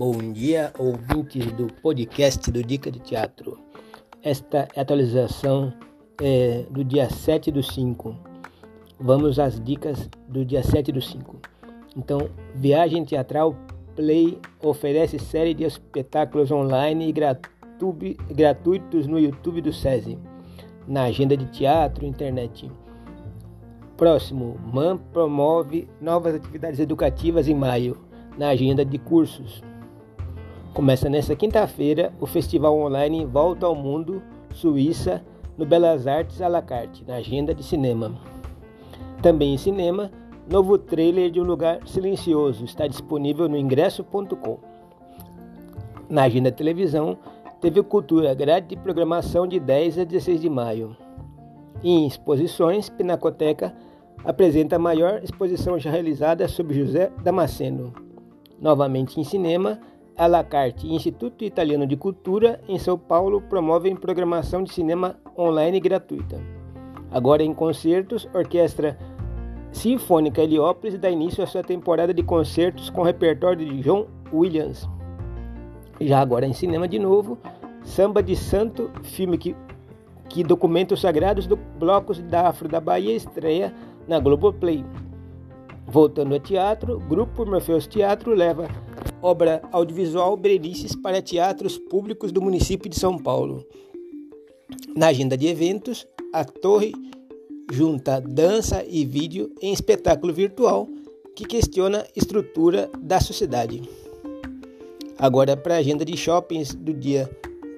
[0.00, 3.58] Bom dia, ouvintes do podcast do Dica de Teatro.
[4.22, 5.74] Esta é a atualização
[6.18, 8.16] é, do dia 7 do 5.
[8.98, 11.36] Vamos às dicas do dia 7 do 5.
[11.94, 13.54] Então, Viagem Teatral
[13.94, 20.16] Play oferece série de espetáculos online e gratuitos no YouTube do SESI,
[20.88, 22.72] na agenda de teatro e internet.
[23.98, 27.98] Próximo, MAN promove novas atividades educativas em maio,
[28.38, 29.62] na agenda de cursos.
[30.74, 34.22] Começa nesta quinta-feira o Festival Online Volta ao Mundo
[34.54, 35.20] Suíça
[35.58, 38.14] no Belas Artes à la carte, na agenda de cinema.
[39.20, 40.12] Também em cinema,
[40.48, 44.58] novo trailer de Um Lugar Silencioso está disponível no ingresso.com.
[46.08, 47.18] Na agenda televisão,
[47.60, 50.96] teve Cultura, grade de programação de 10 a 16 de maio.
[51.82, 53.74] Em exposições, Pinacoteca
[54.24, 57.92] apresenta a maior exposição já realizada sobre José Damasceno.
[58.60, 59.80] Novamente em cinema,
[60.20, 65.80] a la carte Instituto Italiano de Cultura, em São Paulo, promovem programação de cinema online
[65.80, 66.38] gratuita.
[67.10, 68.98] Agora em concertos, Orquestra
[69.72, 74.86] Sinfônica Heliópolis dá início à sua temporada de concertos com repertório de John Williams.
[75.98, 77.38] Já agora em cinema de novo,
[77.82, 79.56] Samba de Santo, filme que,
[80.28, 83.72] que documenta os sagrados do blocos da Afro da Bahia, estreia
[84.06, 84.84] na Globoplay.
[85.86, 88.68] Voltando ao teatro, Grupo Morpheus Teatro leva
[89.22, 93.64] obra audiovisual Berenices para teatros públicos do município de São Paulo.
[94.96, 96.92] Na agenda de eventos, a Torre
[97.70, 100.88] junta dança e vídeo em espetáculo virtual
[101.36, 103.82] que questiona estrutura da sociedade.
[105.18, 107.30] Agora, para a agenda de shoppings do Dia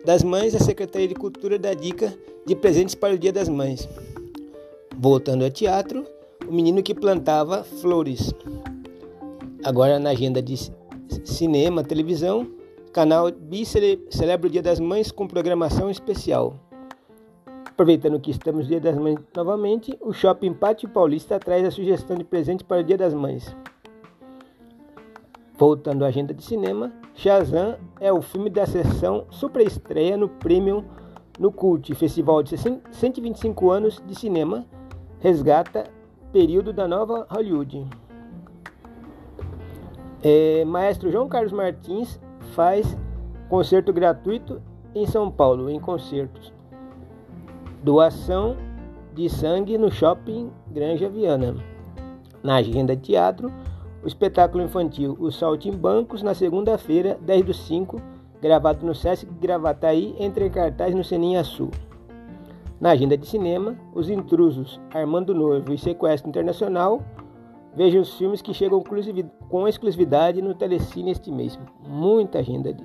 [0.05, 3.89] das Mães, a Secretaria de Cultura dá dica de presentes para o Dia das Mães.
[4.97, 6.07] Voltando ao teatro,
[6.49, 8.33] o menino que plantava flores.
[9.63, 10.73] Agora na agenda de
[11.25, 12.47] cinema, televisão,
[12.93, 16.55] canal Bi celebra o Dia das Mães com programação especial.
[17.65, 22.17] Aproveitando que estamos no Dia das Mães novamente, o Shopping Pátio Paulista traz a sugestão
[22.17, 23.57] de presente para o Dia das Mães.
[25.57, 30.85] Voltando à agenda de cinema, Shazam é o filme da sessão super estreia no Premium
[31.39, 34.67] no Cult, festival de 125 anos de cinema,
[35.21, 35.85] resgata
[36.33, 37.87] período da nova Hollywood.
[40.23, 42.21] É, maestro João Carlos Martins
[42.55, 42.97] faz
[43.49, 44.63] concerto gratuito
[44.95, 46.53] em São Paulo, em concertos.
[47.83, 48.57] Doação
[49.15, 51.57] de sangue no Shopping Granja Viana.
[52.43, 53.53] Na agenda de teatro,
[54.03, 58.01] o espetáculo infantil Os Saltimbancos, na segunda-feira, 10 do 5,
[58.41, 61.71] gravado no Sesc Gravataí, entre cartaz no Seninha Sul.
[62.81, 67.01] Na agenda de cinema, Os Intrusos, Armando Noivo e Sequestro Internacional.
[67.75, 68.83] Veja os filmes que chegam
[69.49, 71.59] com exclusividade no Telecine este mês.
[71.87, 72.77] Muita agenda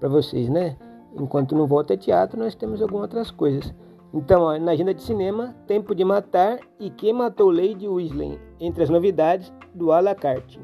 [0.00, 0.76] para vocês, né?
[1.14, 3.72] Enquanto não volta teatro, nós temos algumas outras coisas.
[4.12, 8.82] Então, ó, na agenda de cinema, Tempo de Matar e Quem Matou Lady Weasley, entre
[8.82, 10.60] as novidades do à la carte.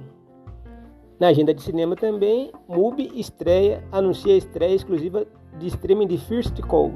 [1.18, 5.26] Na agenda de cinema também, MUBI estreia, anuncia a estreia exclusiva
[5.58, 6.92] de streaming de First Call.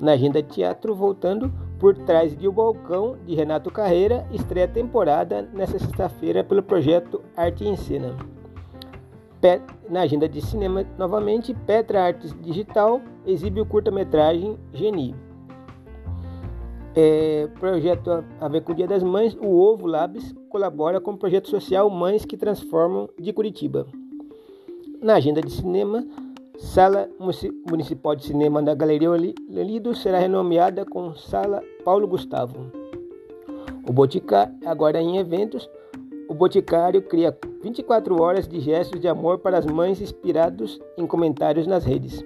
[0.00, 1.52] Na agenda de teatro, voltando
[1.84, 7.68] por trás de O Balcão, de Renato Carreira, estreia temporada nesta sexta-feira pelo projeto Arte
[7.68, 8.16] em Cena.
[9.90, 15.14] Na agenda de cinema, novamente, Petra Artes Digital exibe o curta-metragem Geni.
[16.96, 21.18] É, projeto a ver com o Dia das Mães, o Ovo Labs colabora com o
[21.18, 23.86] projeto social Mães que Transformam de Curitiba.
[25.02, 26.02] Na agenda de cinema,
[26.58, 27.08] Sala
[27.68, 29.10] Municipal de Cinema da Galeria
[29.48, 32.70] Lido será renomeada com Sala Paulo Gustavo.
[33.86, 35.68] O Boticário, agora em eventos,
[36.28, 41.66] o Boticário cria 24 horas de gestos de amor para as mães inspirados em comentários
[41.66, 42.24] nas redes.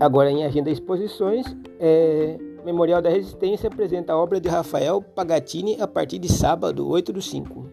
[0.00, 1.46] Agora em agenda exposições,
[1.78, 7.12] é, Memorial da Resistência apresenta a obra de Rafael Pagatini a partir de sábado, 8
[7.12, 7.66] do 5.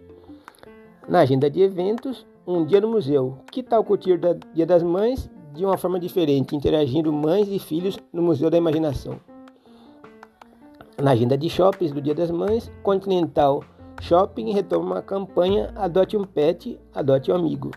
[1.08, 3.38] Na agenda de eventos, um dia no museu.
[3.52, 4.20] Que tal curtir o
[4.54, 9.20] Dia das Mães de uma forma diferente, interagindo mães e filhos no Museu da Imaginação?
[11.00, 13.64] Na agenda de shoppings do Dia das Mães, Continental
[14.02, 17.70] Shopping retoma a campanha Adote um Pet, Adote um Amigo.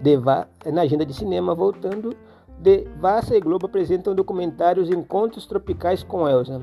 [0.00, 2.16] Deva, na agenda de cinema, voltando,
[2.58, 6.62] Devassa e Globo apresentam documentários Encontros Tropicais com Elsa.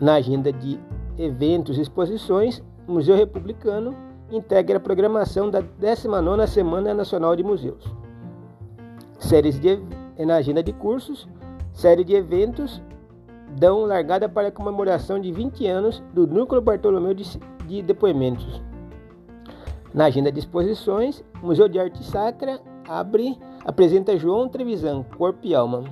[0.00, 0.80] Na agenda de
[1.18, 7.84] eventos e exposições, Museu Republicano integra a programação da 19ª Semana Nacional de Museus.
[9.18, 9.80] Séries de,
[10.18, 11.28] na agenda de cursos,
[11.72, 12.82] série de eventos
[13.58, 18.60] dão largada para a comemoração de 20 anos do Núcleo Bartolomeu de, de Depoimentos.
[19.94, 25.84] Na agenda de exposições, Museu de Arte Sacra abre, apresenta João Trevisan, Corpo e Alma.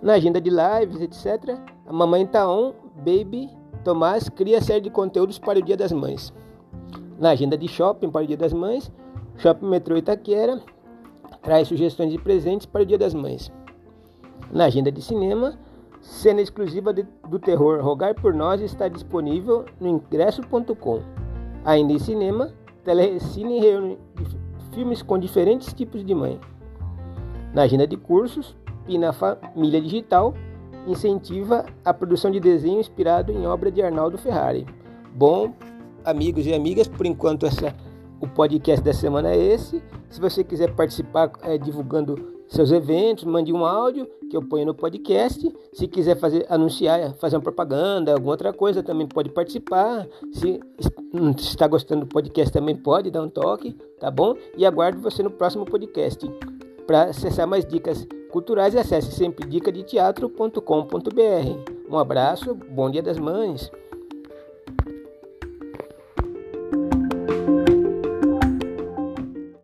[0.00, 3.50] Na agenda de lives, etc., a Mamãe Taon, Baby,
[3.82, 6.32] Tomás cria série de conteúdos para o Dia das Mães.
[7.18, 8.92] Na agenda de shopping para o Dia das Mães,
[9.38, 10.60] Shopping Metrô Itaquera
[11.42, 13.50] traz sugestões de presentes para o Dia das Mães.
[14.52, 15.58] Na agenda de cinema,
[16.00, 21.00] cena exclusiva de, do terror Rogar por Nós está disponível no ingresso.com.
[21.64, 22.52] Ainda em cinema,
[22.84, 23.98] Telecine reúne
[24.72, 26.40] filmes com diferentes tipos de mãe.
[27.52, 28.56] Na agenda de cursos,
[28.86, 30.34] Pina Família Digital
[30.86, 34.64] incentiva a produção de desenho inspirado em obra de Arnaldo Ferrari.
[35.14, 35.52] Bom,
[36.04, 37.74] amigos e amigas, por enquanto essa,
[38.20, 39.82] o podcast da semana é esse.
[40.08, 44.74] Se você quiser participar é, divulgando seus eventos, mande um áudio que eu ponho no
[44.74, 45.54] podcast.
[45.72, 50.06] Se quiser fazer anunciar, fazer uma propaganda, alguma outra coisa, também pode participar.
[50.32, 50.60] Se
[51.38, 54.34] está gostando do podcast, também pode dar um toque, tá bom?
[54.56, 56.28] E aguardo você no próximo podcast.
[56.86, 61.90] Para acessar mais dicas culturais, acesse sempre dicadeteatro.com.br.
[61.90, 63.70] Um abraço, bom dia das mães.